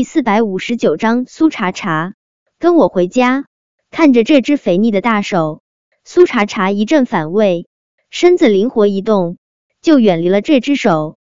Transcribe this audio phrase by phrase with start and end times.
[0.00, 2.14] 第四百五十九章苏茶茶，
[2.58, 3.44] 跟我回家。
[3.90, 5.60] 看着这只肥腻的大手，
[6.04, 7.68] 苏茶茶一阵反胃，
[8.08, 9.36] 身子灵活一动，
[9.82, 11.18] 就远离了这只手。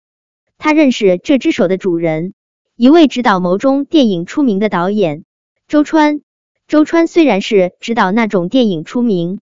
[0.58, 2.34] 他认识这只手的主人，
[2.78, 5.26] 一位指导某种电影出名的导演
[5.68, 6.22] 周川。
[6.66, 9.42] 周川虽然是指导那种电影出名，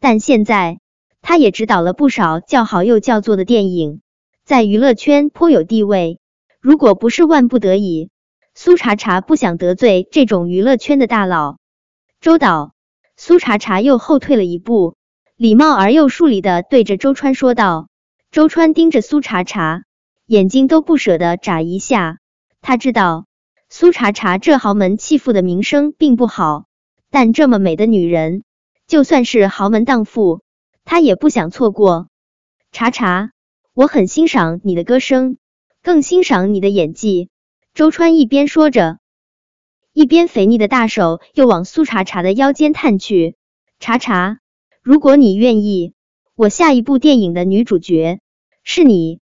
[0.00, 0.80] 但现在
[1.20, 4.00] 他也指导了不少叫好又叫座的电影，
[4.44, 6.18] 在娱乐圈颇有地位。
[6.60, 8.10] 如果不是万不得已，
[8.54, 11.56] 苏茶茶不想得罪这种娱乐圈的大佬。
[12.20, 12.74] 周导，
[13.16, 14.94] 苏茶茶又后退了一步，
[15.36, 17.88] 礼貌而又疏离的对着周川说道。
[18.30, 19.84] 周川盯着苏茶茶，
[20.26, 22.18] 眼睛都不舍得眨一下。
[22.60, 23.26] 他知道
[23.70, 26.66] 苏茶茶这豪门弃妇的名声并不好，
[27.10, 28.44] 但这么美的女人，
[28.86, 30.42] 就算是豪门荡妇，
[30.84, 32.08] 他也不想错过。
[32.70, 33.32] 茶茶，
[33.72, 35.38] 我很欣赏你的歌声，
[35.82, 37.30] 更欣赏你的演技。
[37.74, 38.98] 周川一边说着。
[39.94, 43.34] 一边肥腻的大手又往苏茶茶的腰间探去，
[43.78, 44.40] 茶茶，
[44.82, 45.94] 如果你愿意，
[46.34, 48.20] 我下一部电影的女主角
[48.62, 49.20] 是你。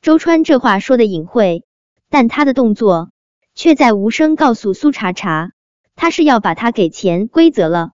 [0.00, 1.64] 周川这话说的隐晦，
[2.08, 3.10] 但他的动作
[3.56, 5.50] 却在无声告诉苏茶茶，
[5.96, 7.90] 他是要把他给潜规则了。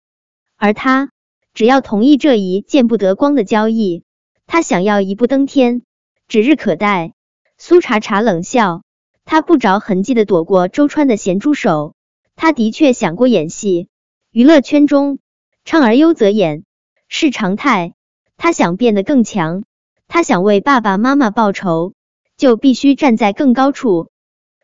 [0.56, 1.12] 而他
[1.54, 4.06] 只要同意这一见不得光的交易，
[4.48, 5.82] 他想要一步登天，
[6.30, 7.14] 指日可待。
[7.58, 8.84] 苏茶茶冷笑，
[9.32, 11.96] 他不着痕迹的躲过周川的咸猪手。
[12.36, 13.88] 他的确想过演戏，
[14.30, 15.20] 娱乐圈中
[15.64, 16.66] 唱而优则演
[17.08, 17.94] 是常态。
[18.36, 19.64] 他想变得更强，
[20.10, 21.94] 他想为爸爸妈妈报仇，
[22.36, 24.10] 就必须站在更高处。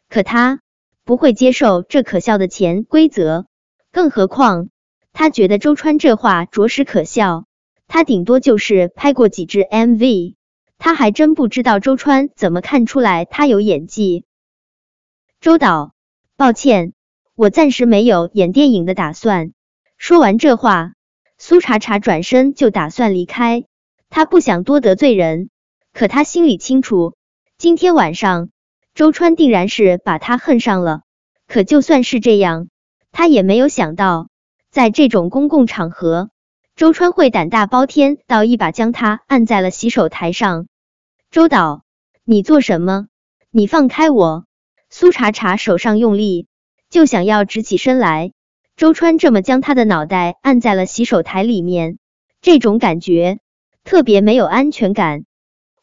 [0.09, 0.59] 可他
[1.05, 3.45] 不会接受这可笑的潜规则，
[3.93, 4.67] 更何况
[5.13, 7.45] 他觉得周川这话着实可笑。
[7.87, 10.35] 他顶多就是拍过几支 MV，
[10.77, 14.25] 他还真不知道周川怎么看出来他有演技。
[15.39, 15.93] 周导，
[16.35, 16.93] 抱歉。
[17.35, 19.51] 我暂时没有演电影的打算。
[19.95, 20.93] 说完这话，
[21.37, 23.63] 苏茶茶转身就打算离开。
[24.09, 25.49] 他不想多得罪人，
[25.93, 27.13] 可他心里清楚，
[27.59, 28.49] 今天晚上
[28.95, 31.01] 周川定然是把他恨上了。
[31.45, 32.67] 可就算是这样，
[33.11, 34.29] 他也没有想到，
[34.71, 36.31] 在这种公共场合，
[36.75, 40.65] 周川会胆大包天到一把将他按在了洗手台上。
[41.29, 41.83] 周导，
[42.23, 43.05] 你做什么？
[43.51, 44.46] 你放开我！
[44.89, 46.47] 苏茶茶手上用力。
[46.89, 48.31] 就想要直起身来，
[48.77, 51.97] 周川这么将他的脑袋按在了洗手台里面，
[52.41, 53.39] 这种感觉
[53.83, 55.25] 特别没有安全感。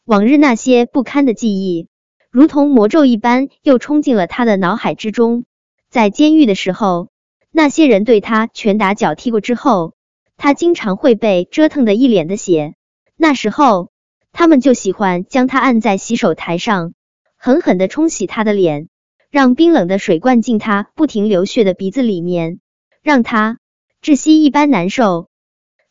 [0.03, 1.87] 往日那些不堪的记忆，
[2.31, 5.45] 如同魔咒一般，又冲进了他的脑海之中。
[5.91, 7.09] 在监狱的时候，
[7.51, 9.93] 那些人对他拳打脚踢过之后，
[10.37, 12.73] 他经常会被折腾的一脸的血。
[13.15, 13.91] 那时候，
[14.31, 16.93] 他们就喜欢将他按在洗手台上，
[17.37, 18.89] 狠狠的冲洗他的脸。
[19.35, 22.61] 让冰冷的水灌进他不停流血的鼻子里面，
[23.01, 23.59] 让他
[24.01, 25.27] 窒息一般难受。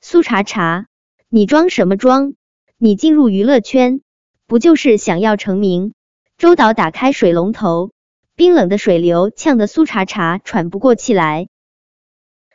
[0.00, 0.86] 苏茶茶，
[1.28, 2.32] 你装什么装？
[2.78, 4.00] 你进入娱乐圈
[4.46, 5.92] 不就是想要成名？
[6.38, 7.92] 周导打开水龙头，
[8.34, 11.48] 冰冷的水流呛得苏茶茶喘不过气来。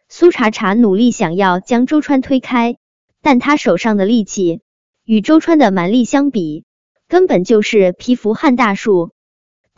[0.07, 2.77] 苏茶茶努力想要将周川推开，
[3.21, 4.61] 但他手上的力气
[5.05, 6.65] 与周川的蛮力相比，
[7.07, 9.11] 根本就是蚍蜉撼大树。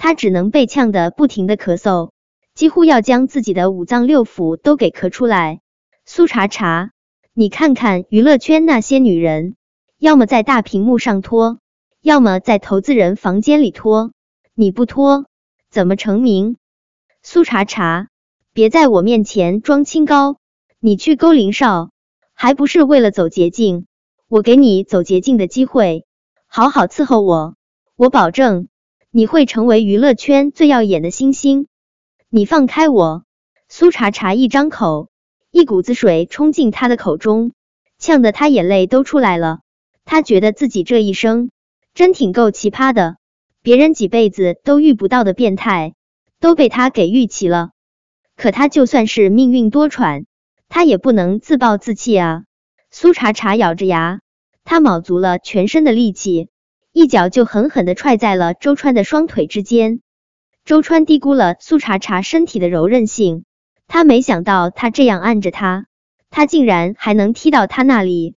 [0.03, 2.09] 他只能被呛得不停的咳嗽，
[2.55, 5.59] 几乎要将自己的五脏六腑都给咳出来。
[6.05, 6.89] 苏茶茶，
[7.35, 9.55] 你看看娱乐圈那些女人，
[9.99, 11.59] 要么在大屏幕上脱，
[12.01, 14.11] 要么在投资人房间里脱，
[14.55, 15.27] 你不脱
[15.69, 16.57] 怎么成名？
[17.21, 18.07] 苏茶茶，
[18.53, 20.37] 别在我面前装清高，
[20.79, 21.91] 你去勾林少
[22.33, 23.85] 还不是为了走捷径？
[24.27, 26.07] 我给你走捷径的机会，
[26.47, 27.53] 好好伺候我，
[27.95, 28.67] 我保证。
[29.13, 31.67] 你会成为娱乐圈最耀眼的星星。
[32.29, 33.25] 你放开我！
[33.67, 35.09] 苏茶茶一张口，
[35.51, 37.51] 一股子水冲进他的口中，
[37.99, 39.59] 呛得他眼泪都出来了。
[40.05, 41.51] 他觉得自己这一生
[41.93, 43.17] 真挺够奇葩的，
[43.61, 45.93] 别人几辈子都遇不到的变态，
[46.39, 47.71] 都被他给遇齐了。
[48.37, 50.23] 可他就算是命运多舛，
[50.69, 52.43] 他也不能自暴自弃啊！
[52.89, 54.21] 苏茶茶咬着牙，
[54.63, 56.47] 他卯足了全身的力气。
[56.93, 60.01] 一脚就狠狠的踹在了周川的双腿之间。
[60.65, 63.45] 周川低估了苏茶茶身体的柔韧性，
[63.87, 65.85] 他没想到他这样按着他，
[66.29, 68.35] 他竟然还能踢到他那里。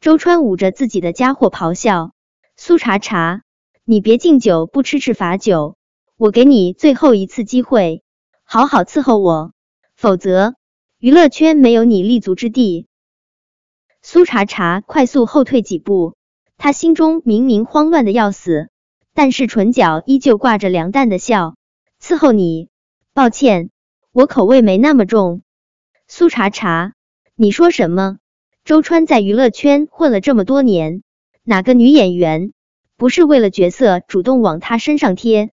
[0.00, 2.12] 周川捂着自己的家伙咆哮
[2.56, 3.42] ：“苏茶茶，
[3.84, 5.76] 你别敬酒不吃吃罚酒，
[6.16, 8.02] 我给你最后一次机会，
[8.42, 9.52] 好好伺候我，
[9.94, 10.54] 否则
[10.98, 12.86] 娱乐圈没有你立足之地。”
[14.00, 16.14] 苏茶茶快速后退几步。
[16.64, 18.70] 他心中明明慌乱的要死，
[19.14, 21.56] 但是唇角依旧挂着凉淡的笑。
[22.00, 22.68] 伺候你，
[23.12, 23.70] 抱歉，
[24.12, 25.42] 我口味没那么重。
[26.06, 26.94] 苏茶茶，
[27.34, 28.18] 你说什么？
[28.64, 31.02] 周川在娱乐圈混了这么多年，
[31.42, 32.52] 哪个女演员
[32.96, 35.50] 不是为了角色主动往他身上贴？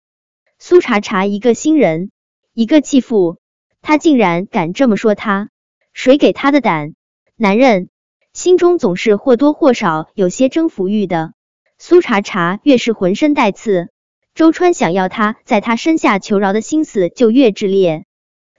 [0.58, 2.10] 苏茶茶一个新人，
[2.52, 3.38] 一个弃妇，
[3.84, 5.52] 他竟然敢这么说他？
[5.94, 6.96] 谁给他的胆？
[7.36, 7.90] 男人
[8.36, 11.32] 心中总是或多或少有些征服欲的。
[11.78, 13.88] 苏茶茶越是浑身带刺，
[14.34, 18.04] 周川想要他在他身下求饶的心思就越炽烈。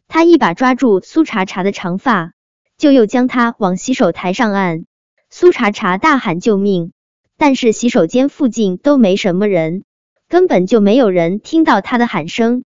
[0.09, 2.33] 他一把抓住苏茶茶的长发。
[2.79, 4.85] 就又将他往洗手台上按，
[5.31, 6.93] 苏茶茶大喊救命，
[7.39, 9.85] 但是洗手间附近都没什么人，
[10.29, 12.65] 根本就没有人听到他的喊声。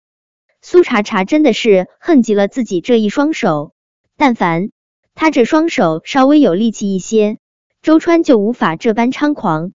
[0.62, 3.74] 苏茶茶真的是恨极了自己这一双手，
[4.18, 4.70] 但凡
[5.22, 7.40] 他这双手稍微有力气一些，
[7.82, 9.74] 周川就无法这般猖狂。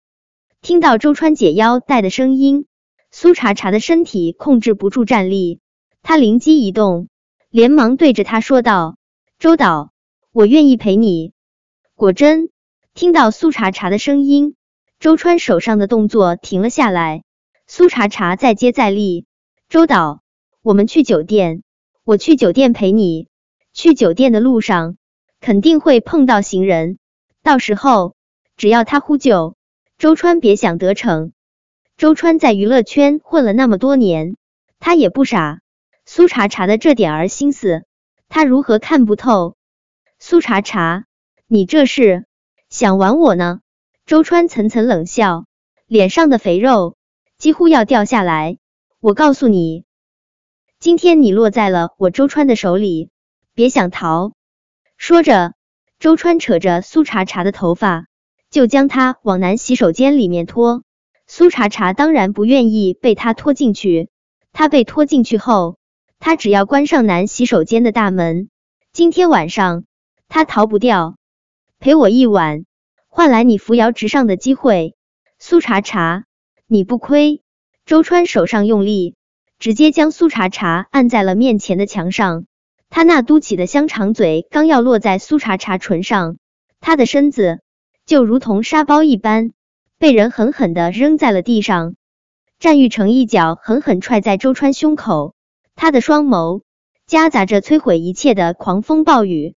[0.62, 2.64] 听到周川解腰带的声音，
[3.10, 5.60] 苏茶茶的身体控制不住站立，
[6.02, 7.08] 他灵机一动，
[7.50, 8.96] 连忙对着他说道
[9.38, 9.92] ：“周导。”
[10.32, 11.34] 我愿意陪你。
[11.94, 12.48] 果真，
[12.94, 14.54] 听到苏茶茶的声音，
[14.98, 17.22] 周川手上的动作停了下来。
[17.66, 19.26] 苏茶茶再接再厉，
[19.68, 20.22] 周导，
[20.62, 21.62] 我们去酒店，
[22.02, 23.28] 我去酒店陪你。
[23.74, 24.96] 去酒店的路上
[25.44, 26.96] 肯定会碰到行人，
[27.42, 28.16] 到时候
[28.56, 29.56] 只要他呼救，
[29.98, 31.32] 周川别想得逞。
[31.98, 34.38] 周川在娱乐圈混了那么多年，
[34.80, 35.60] 他也不傻，
[36.06, 37.84] 苏茶茶的这点儿心思，
[38.30, 39.54] 他如何看不透？
[40.18, 41.04] 苏茶茶，
[41.46, 42.24] 你这是
[42.70, 43.60] 想玩我呢？
[44.06, 45.44] 周川层层冷笑，
[45.86, 46.96] 脸上的肥肉
[47.36, 48.56] 几乎要掉下来。
[48.98, 49.84] 我告诉你，
[50.80, 53.10] 今天你落在了我周川的手里，
[53.52, 54.32] 别想逃。
[55.06, 55.52] 说着，
[55.98, 58.06] 周川扯着苏茶茶的头发，
[58.48, 60.82] 就将她往男洗手间里面拖。
[61.26, 64.08] 苏茶茶当然不愿意被他拖进去。
[64.54, 65.76] 他被拖进去后，
[66.20, 68.48] 他只要关上男洗手间的大门，
[68.94, 69.84] 今天晚上。
[70.30, 71.16] 他逃不掉，
[71.80, 72.64] 陪我一晚，
[73.08, 74.96] 换来你扶摇直上的机会。
[75.38, 76.24] 苏茶茶，
[76.66, 77.42] 你不亏。
[77.84, 79.16] 周川手上用力，
[79.58, 82.46] 直接将苏茶茶按在了面前的墙上。
[82.94, 86.36] 他那嘟起的香肠嘴刚要落在苏茶茶唇上，
[86.80, 87.60] 他的身子
[88.06, 89.50] 就如同沙包一般，
[89.98, 91.96] 被人狠狠的扔在了地上。
[92.60, 95.34] 战玉成一脚狠狠踹在周川胸口，
[95.74, 96.62] 他的双眸
[97.04, 99.56] 夹杂着摧毁一切的狂风暴雨。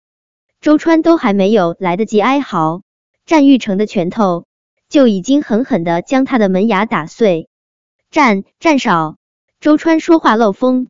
[0.62, 2.80] 周川都还没有来得及哀嚎，
[3.26, 4.46] 战玉成的拳头
[4.88, 7.50] 就已经狠狠的将他的门牙打碎。
[8.10, 9.16] 战战少，
[9.60, 10.88] 周川说话漏风，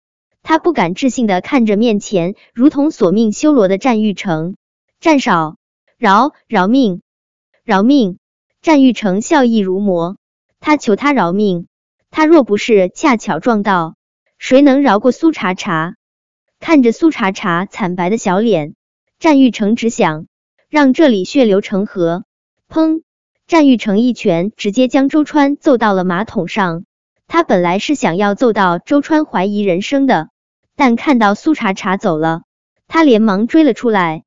[0.48, 4.54] 他不敢置信的看着面前如同索命修罗的战玉成。
[5.00, 5.56] 战少，
[5.98, 7.02] 饶饶命，
[7.64, 8.18] 饶命！
[8.62, 10.18] 战玉成笑意如魔，
[10.60, 11.66] 他求他饶命。
[12.12, 13.96] 他若不是恰巧撞到，
[14.38, 15.96] 谁能饶过苏茶茶？
[16.60, 18.74] 看着苏茶茶惨白的小脸。
[19.18, 20.26] 战玉成只想
[20.68, 22.22] 让这里血流成河。
[22.68, 23.02] 砰！
[23.48, 26.84] 战玉成一拳直接将周川揍到了马桶上。
[27.26, 30.30] 他本来是想要揍到周川怀疑人生的，
[30.76, 32.42] 但看到苏茶茶走了，
[32.86, 34.24] 他连忙追了出来。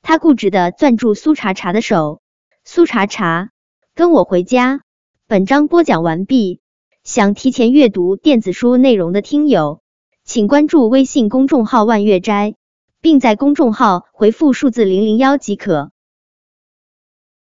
[0.00, 2.22] 他固执的攥住苏茶茶的手。
[2.64, 3.50] 苏茶茶，
[3.94, 4.80] 跟我回家。
[5.28, 6.60] 本章播讲完毕。
[7.04, 9.82] 想提前阅读电子书内容的听友，
[10.24, 12.54] 请关注微信公众号万月斋。
[13.02, 15.90] 并在公众号回复数字零零幺即可。